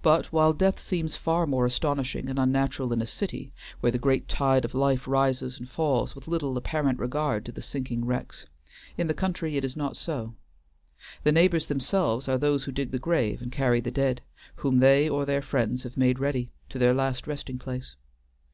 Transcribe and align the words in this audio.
But 0.00 0.32
while 0.32 0.54
death 0.54 0.78
seems 0.80 1.18
far 1.18 1.46
more 1.46 1.66
astonishing 1.66 2.30
and 2.30 2.38
unnatural 2.38 2.94
in 2.94 3.02
a 3.02 3.06
city, 3.06 3.52
where 3.80 3.92
the 3.92 3.98
great 3.98 4.26
tide 4.26 4.64
of 4.64 4.72
life 4.72 5.06
rises 5.06 5.58
and 5.58 5.68
falls 5.68 6.14
with 6.14 6.26
little 6.26 6.56
apparent 6.56 6.98
regard 6.98 7.44
to 7.44 7.52
the 7.52 7.60
sinking 7.60 8.06
wrecks, 8.06 8.46
in 8.96 9.06
the 9.06 9.12
country 9.12 9.58
it 9.58 9.62
is 9.62 9.76
not 9.76 9.98
so. 9.98 10.34
The 11.24 11.32
neighbors 11.32 11.66
themselves 11.66 12.26
are 12.26 12.38
those 12.38 12.64
who 12.64 12.72
dig 12.72 12.90
the 12.90 12.98
grave 12.98 13.42
and 13.42 13.52
carry 13.52 13.80
the 13.82 13.90
dead, 13.90 14.22
whom 14.56 14.78
they 14.78 15.10
or 15.10 15.26
their 15.26 15.42
friends 15.42 15.82
have 15.82 15.98
made 15.98 16.18
ready, 16.18 16.50
to 16.70 16.78
the 16.78 16.94
last 16.94 17.26
resting 17.26 17.58
place. 17.58 17.96